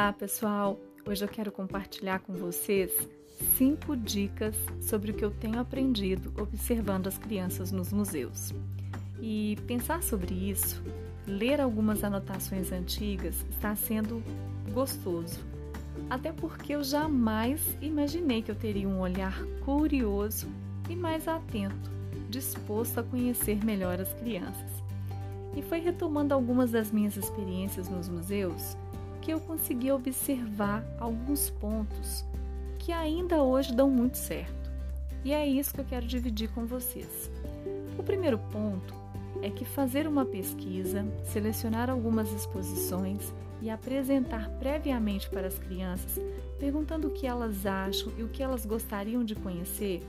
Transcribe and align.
Olá, 0.00 0.14
pessoal! 0.14 0.80
Hoje 1.06 1.22
eu 1.22 1.28
quero 1.28 1.52
compartilhar 1.52 2.20
com 2.20 2.32
vocês 2.32 2.90
cinco 3.58 3.94
dicas 3.94 4.56
sobre 4.80 5.10
o 5.10 5.14
que 5.14 5.22
eu 5.22 5.30
tenho 5.30 5.60
aprendido 5.60 6.32
observando 6.40 7.06
as 7.06 7.18
crianças 7.18 7.70
nos 7.70 7.92
museus. 7.92 8.50
E 9.20 9.58
pensar 9.66 10.02
sobre 10.02 10.32
isso, 10.34 10.82
ler 11.26 11.60
algumas 11.60 12.02
anotações 12.02 12.72
antigas, 12.72 13.44
está 13.50 13.76
sendo 13.76 14.24
gostoso. 14.72 15.38
Até 16.08 16.32
porque 16.32 16.74
eu 16.74 16.82
jamais 16.82 17.60
imaginei 17.82 18.40
que 18.40 18.50
eu 18.50 18.56
teria 18.56 18.88
um 18.88 19.00
olhar 19.00 19.38
curioso 19.66 20.48
e 20.88 20.96
mais 20.96 21.28
atento, 21.28 21.90
disposto 22.30 23.00
a 23.00 23.02
conhecer 23.02 23.62
melhor 23.62 24.00
as 24.00 24.14
crianças. 24.14 24.70
E 25.54 25.60
foi 25.60 25.78
retomando 25.80 26.32
algumas 26.32 26.70
das 26.70 26.90
minhas 26.90 27.18
experiências 27.18 27.86
nos 27.86 28.08
museus 28.08 28.78
que 29.20 29.32
eu 29.32 29.40
consegui 29.40 29.90
observar 29.92 30.84
alguns 30.98 31.50
pontos 31.50 32.24
que 32.78 32.92
ainda 32.92 33.42
hoje 33.42 33.74
dão 33.74 33.90
muito 33.90 34.16
certo. 34.16 34.70
E 35.24 35.32
é 35.32 35.46
isso 35.46 35.74
que 35.74 35.80
eu 35.80 35.84
quero 35.84 36.06
dividir 36.06 36.48
com 36.50 36.64
vocês. 36.64 37.30
O 37.98 38.02
primeiro 38.02 38.38
ponto 38.38 38.94
é 39.42 39.50
que 39.50 39.64
fazer 39.64 40.06
uma 40.06 40.24
pesquisa, 40.24 41.04
selecionar 41.24 41.90
algumas 41.90 42.32
exposições 42.32 43.32
e 43.60 43.68
apresentar 43.68 44.48
previamente 44.58 45.28
para 45.28 45.46
as 45.46 45.58
crianças, 45.58 46.18
perguntando 46.58 47.08
o 47.08 47.10
que 47.10 47.26
elas 47.26 47.66
acham 47.66 48.10
e 48.16 48.22
o 48.22 48.28
que 48.28 48.42
elas 48.42 48.64
gostariam 48.64 49.22
de 49.22 49.34
conhecer, 49.34 50.02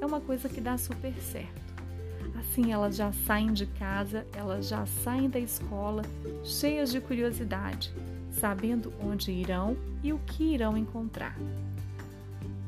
é 0.00 0.06
uma 0.06 0.20
coisa 0.20 0.48
que 0.48 0.60
dá 0.60 0.78
super 0.78 1.12
certo. 1.20 1.73
Assim 2.38 2.72
elas 2.72 2.96
já 2.96 3.12
saem 3.12 3.52
de 3.52 3.66
casa, 3.66 4.26
elas 4.32 4.68
já 4.68 4.84
saem 4.86 5.30
da 5.30 5.38
escola 5.38 6.02
cheias 6.42 6.90
de 6.90 7.00
curiosidade 7.00 7.92
sabendo 8.34 8.92
onde 9.00 9.30
irão 9.30 9.76
e 10.02 10.12
o 10.12 10.18
que 10.18 10.54
irão 10.54 10.76
encontrar. 10.76 11.36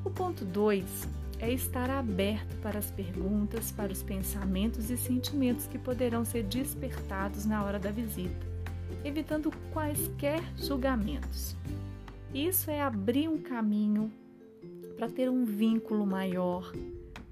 O 0.04 0.10
ponto 0.10 0.44
2 0.44 1.08
é 1.38 1.52
estar 1.52 1.90
aberto 1.90 2.56
para 2.62 2.78
as 2.78 2.90
perguntas, 2.90 3.70
para 3.70 3.92
os 3.92 4.02
pensamentos 4.02 4.90
e 4.90 4.96
sentimentos 4.96 5.66
que 5.66 5.78
poderão 5.78 6.24
ser 6.24 6.44
despertados 6.44 7.44
na 7.44 7.62
hora 7.62 7.78
da 7.78 7.90
visita, 7.90 8.46
evitando 9.04 9.52
quaisquer 9.72 10.40
julgamentos. 10.56 11.56
Isso 12.32 12.70
é 12.70 12.80
abrir 12.80 13.28
um 13.28 13.38
caminho 13.38 14.10
para 14.96 15.08
ter 15.10 15.28
um 15.28 15.44
vínculo 15.44 16.06
maior, 16.06 16.72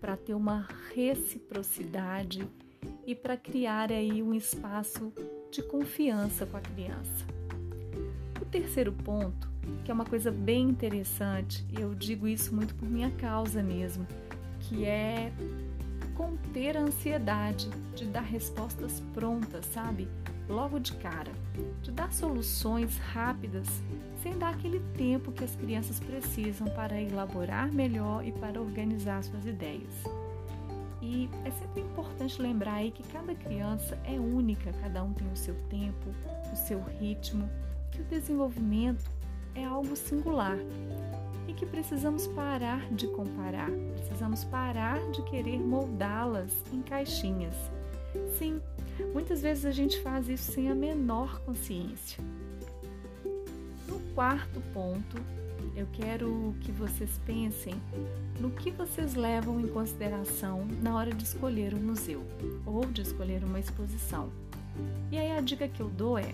para 0.05 0.19
ter 0.19 0.35
uma 0.35 0.69
reciprocidade 0.95 2.47
e 3.07 3.15
para 3.15 3.39
criar 3.39 3.91
aí 3.91 4.23
um 4.23 4.35
espaço 4.35 5.11
de 5.51 5.63
confiança 5.63 6.45
com 6.45 6.59
a 6.59 6.61
criança. 6.61 7.25
O 8.39 8.45
terceiro 8.45 8.93
ponto, 8.93 9.49
que 9.83 9.91
é 9.91 9.95
uma 9.95 10.05
coisa 10.05 10.31
bem 10.31 10.69
interessante, 10.69 11.65
e 11.71 11.81
eu 11.81 11.95
digo 11.95 12.29
isso 12.29 12.55
muito 12.55 12.75
por 12.75 12.87
minha 12.87 13.11
causa 13.13 13.63
mesmo, 13.63 14.07
que 14.61 14.85
é 14.85 15.33
conter 16.15 16.77
a 16.77 16.83
ansiedade 16.83 17.71
de 17.97 18.05
dar 18.05 18.25
respostas 18.25 19.03
prontas, 19.15 19.65
sabe? 19.65 20.07
Logo 20.49 20.79
de 20.79 20.93
cara, 20.95 21.33
de 21.83 21.91
dar 21.91 22.13
soluções 22.13 22.99
rápidas, 22.99 23.67
sem 24.23 24.37
dar 24.39 24.55
aquele 24.55 24.81
tempo 24.97 25.33
que 25.33 25.45
as 25.45 25.57
crianças 25.57 25.99
precisam 25.99 26.67
para 26.69 27.01
elaborar 27.01 27.73
melhor 27.73 28.25
e 28.27 28.33
para 28.33 28.61
organizar 28.61 29.23
suas 29.23 29.47
ideias. 29.47 29.93
E 31.01 31.29
é 31.45 31.51
sempre 31.51 31.83
importante 31.83 32.41
lembrar 32.41 32.75
aí 32.75 32.91
que 32.91 33.03
cada 33.05 33.35
criança 33.35 33.99
é 34.05 34.19
única, 34.19 34.73
cada 34.81 35.03
um 35.03 35.13
tem 35.13 35.31
o 35.31 35.37
seu 35.37 35.55
tempo, 35.69 36.11
o 36.53 36.57
seu 36.57 36.83
ritmo 36.99 37.49
que 37.91 38.01
o 38.01 38.05
desenvolvimento 38.05 39.11
é 39.55 39.65
algo 39.65 39.95
singular 39.95 40.57
e 41.47 41.53
que 41.53 41.67
precisamos 41.67 42.27
parar 42.29 42.81
de 42.93 43.07
comparar, 43.09 43.71
precisamos 43.95 44.45
parar 44.45 44.99
de 45.11 45.23
querer 45.25 45.59
moldá-las 45.59 46.53
em 46.73 46.83
caixinhas. 46.83 47.55
Sim, 48.39 48.61
muitas 49.13 49.43
vezes 49.43 49.65
a 49.65 49.71
gente 49.71 50.01
faz 50.01 50.29
isso 50.29 50.53
sem 50.53 50.71
a 50.71 50.75
menor 50.75 51.41
consciência. 51.41 52.23
No 53.89 53.99
quarto 54.15 54.61
ponto, 54.73 55.17
eu 55.77 55.89
quero 55.93 56.55
que 56.61 56.71
vocês 56.71 57.19
pensem 57.27 57.75
no 58.39 58.51
que 58.51 58.71
vocês 58.71 59.15
levam 59.15 59.61
em 59.61 59.67
consideração 59.67 60.67
na 60.81 60.95
hora 60.95 61.13
de 61.13 61.25
escolher 61.25 61.75
um 61.75 61.81
museu 61.81 62.23
ou 62.65 62.85
de 62.87 63.03
escolher 63.03 63.43
uma 63.43 63.59
exposição. 63.59 64.31
E 65.11 65.19
aí 65.19 65.37
a 65.37 65.41
dica 65.41 65.69
que 65.69 65.81
eu 65.81 65.89
dou 65.89 66.19
é: 66.19 66.33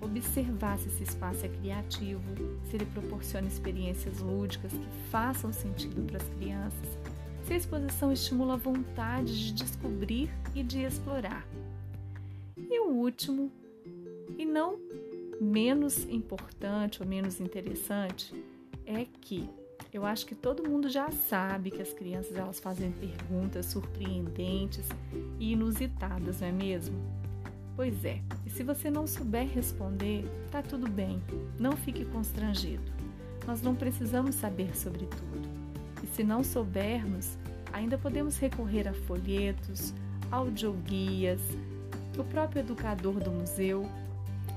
observar 0.00 0.78
se 0.78 0.88
esse 0.88 1.04
espaço 1.04 1.44
é 1.44 1.48
criativo, 1.48 2.22
se 2.68 2.76
ele 2.76 2.86
proporciona 2.86 3.46
experiências 3.46 4.18
lúdicas 4.18 4.72
que 4.72 4.88
façam 5.10 5.52
sentido 5.52 6.02
para 6.06 6.16
as 6.16 6.28
crianças, 6.36 6.98
se 7.46 7.52
a 7.52 7.56
exposição 7.56 8.12
estimula 8.12 8.54
a 8.54 8.56
vontade 8.56 9.46
de 9.46 9.52
descobrir 9.52 10.30
e 10.54 10.62
de 10.62 10.82
explorar. 10.82 11.46
E 12.70 12.78
o 12.78 12.88
último, 12.88 13.50
e 14.38 14.44
não 14.44 14.78
menos 15.40 16.04
importante 16.04 17.02
ou 17.02 17.08
menos 17.08 17.40
interessante, 17.40 18.32
é 18.86 19.04
que 19.20 19.50
eu 19.92 20.06
acho 20.06 20.24
que 20.24 20.36
todo 20.36 20.68
mundo 20.68 20.88
já 20.88 21.10
sabe 21.10 21.72
que 21.72 21.82
as 21.82 21.92
crianças 21.92 22.36
elas 22.36 22.60
fazem 22.60 22.92
perguntas 22.92 23.66
surpreendentes 23.66 24.86
e 25.40 25.52
inusitadas, 25.52 26.40
não 26.40 26.46
é 26.46 26.52
mesmo? 26.52 26.96
Pois 27.74 28.04
é, 28.04 28.20
e 28.46 28.50
se 28.50 28.62
você 28.62 28.88
não 28.88 29.04
souber 29.04 29.48
responder, 29.48 30.24
tá 30.52 30.62
tudo 30.62 30.88
bem, 30.88 31.20
não 31.58 31.72
fique 31.72 32.04
constrangido. 32.04 32.92
Nós 33.48 33.62
não 33.62 33.74
precisamos 33.74 34.36
saber 34.36 34.76
sobre 34.76 35.06
tudo. 35.06 35.48
E 36.04 36.06
se 36.06 36.22
não 36.22 36.44
soubermos, 36.44 37.36
ainda 37.72 37.98
podemos 37.98 38.36
recorrer 38.38 38.86
a 38.86 38.92
folhetos, 38.92 39.92
audioguias, 40.30 41.40
o 42.20 42.24
próprio 42.24 42.60
educador 42.60 43.14
do 43.14 43.30
museu. 43.30 43.86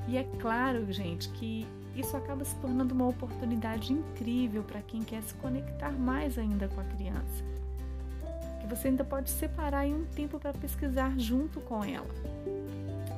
E 0.08 0.18
é 0.18 0.24
claro, 0.40 0.92
gente, 0.92 1.30
que 1.30 1.66
isso 1.96 2.18
acaba 2.18 2.44
se 2.44 2.56
tornando 2.56 2.94
uma 2.94 3.08
oportunidade 3.08 3.94
incrível 3.94 4.64
para 4.64 4.82
quem 4.82 5.02
quer 5.02 5.22
se 5.22 5.34
conectar 5.36 5.92
mais 5.92 6.38
ainda 6.38 6.68
com 6.68 6.82
a 6.82 6.84
criança. 6.84 7.44
Que 8.60 8.68
você 8.68 8.88
ainda 8.88 9.04
pode 9.04 9.30
separar 9.30 9.86
um 9.86 10.06
tempo 10.06 10.40
para 10.40 10.54
pesquisar 10.54 11.18
junto 11.18 11.60
com 11.62 11.84
ela. 11.84 12.08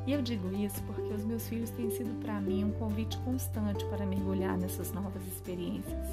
E 0.05 0.11
eu 0.13 0.21
digo 0.21 0.55
isso 0.55 0.81
porque 0.83 1.13
os 1.13 1.23
meus 1.23 1.47
filhos 1.47 1.71
têm 1.71 1.89
sido 1.89 2.19
para 2.21 2.39
mim 2.39 2.63
um 2.63 2.71
convite 2.73 3.17
constante 3.19 3.83
para 3.85 4.05
mergulhar 4.05 4.57
nessas 4.57 4.91
novas 4.91 5.25
experiências. 5.25 6.07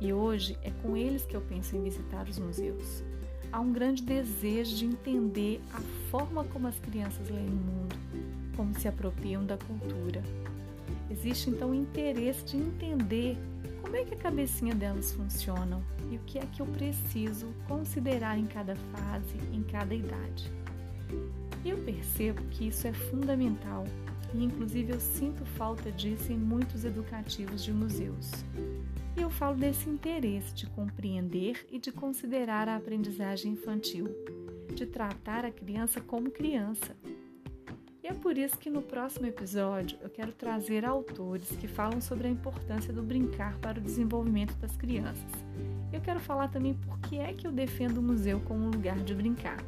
E 0.00 0.12
hoje 0.12 0.58
é 0.62 0.70
com 0.82 0.96
eles 0.96 1.24
que 1.24 1.36
eu 1.36 1.40
penso 1.40 1.76
em 1.76 1.82
visitar 1.82 2.26
os 2.28 2.38
museus. 2.38 3.04
Há 3.54 3.60
um 3.60 3.72
grande 3.72 4.02
desejo 4.02 4.74
de 4.74 4.84
entender 4.84 5.60
a 5.72 5.80
forma 6.10 6.42
como 6.42 6.66
as 6.66 6.76
crianças 6.80 7.30
leem 7.30 7.46
o 7.46 7.52
mundo, 7.52 7.96
como 8.56 8.76
se 8.76 8.88
apropriam 8.88 9.46
da 9.46 9.56
cultura. 9.56 10.20
Existe 11.08 11.50
então 11.50 11.70
o 11.70 11.74
interesse 11.74 12.44
de 12.46 12.56
entender 12.56 13.38
como 13.80 13.94
é 13.94 14.02
que 14.02 14.12
a 14.12 14.16
cabecinha 14.16 14.74
delas 14.74 15.12
funciona 15.12 15.80
e 16.10 16.16
o 16.16 16.20
que 16.26 16.40
é 16.40 16.46
que 16.46 16.60
eu 16.60 16.66
preciso 16.66 17.46
considerar 17.68 18.36
em 18.36 18.46
cada 18.46 18.74
fase, 18.74 19.36
em 19.52 19.62
cada 19.62 19.94
idade. 19.94 20.50
E 21.64 21.70
eu 21.70 21.78
percebo 21.78 22.42
que 22.50 22.66
isso 22.66 22.88
é 22.88 22.92
fundamental 22.92 23.84
e, 24.34 24.42
inclusive, 24.42 24.94
eu 24.94 25.00
sinto 25.00 25.44
falta 25.44 25.92
disso 25.92 26.32
em 26.32 26.36
muitos 26.36 26.84
educativos 26.84 27.62
de 27.62 27.72
museus. 27.72 28.32
E 29.16 29.20
eu 29.20 29.30
falo 29.30 29.56
desse 29.56 29.88
interesse 29.88 30.52
de 30.52 30.66
compreender 30.66 31.64
e 31.70 31.78
de 31.78 31.92
considerar 31.92 32.68
a 32.68 32.76
aprendizagem 32.76 33.52
infantil, 33.52 34.08
de 34.74 34.86
tratar 34.86 35.44
a 35.44 35.52
criança 35.52 36.00
como 36.00 36.32
criança. 36.32 36.96
E 38.02 38.08
é 38.08 38.12
por 38.12 38.36
isso 38.36 38.58
que 38.58 38.68
no 38.68 38.82
próximo 38.82 39.26
episódio 39.26 39.96
eu 40.02 40.10
quero 40.10 40.32
trazer 40.32 40.84
autores 40.84 41.48
que 41.56 41.68
falam 41.68 42.00
sobre 42.00 42.26
a 42.26 42.30
importância 42.30 42.92
do 42.92 43.02
brincar 43.02 43.56
para 43.58 43.78
o 43.78 43.82
desenvolvimento 43.82 44.54
das 44.56 44.76
crianças. 44.76 45.30
Eu 45.92 46.00
quero 46.00 46.18
falar 46.18 46.48
também 46.48 46.74
por 46.74 46.98
que 46.98 47.18
é 47.18 47.32
que 47.32 47.46
eu 47.46 47.52
defendo 47.52 47.98
o 47.98 48.02
museu 48.02 48.40
como 48.40 48.64
um 48.64 48.70
lugar 48.70 48.98
de 48.98 49.14
brincar. 49.14 49.58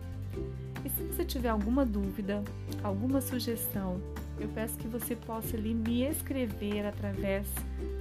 E 0.84 0.90
se 0.90 1.02
você 1.04 1.24
tiver 1.24 1.48
alguma 1.48 1.86
dúvida, 1.86 2.42
alguma 2.82 3.20
sugestão, 3.20 4.00
eu 4.38 4.48
peço 4.48 4.76
que 4.76 4.88
você 4.88 5.14
possa 5.14 5.56
ali 5.56 5.72
me 5.72 6.02
escrever 6.02 6.84
através 6.84 7.46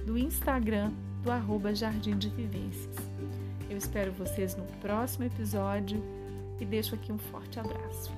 do 0.04 0.18
Instagram 0.18 0.92
do 1.26 1.32
arroba 1.32 1.74
Jardim 1.74 2.16
de 2.16 2.28
Vivências. 2.28 2.94
Eu 3.68 3.76
espero 3.76 4.12
vocês 4.12 4.54
no 4.54 4.64
próximo 4.80 5.24
episódio 5.24 6.00
e 6.60 6.64
deixo 6.64 6.94
aqui 6.94 7.10
um 7.10 7.18
forte 7.18 7.58
abraço. 7.58 8.12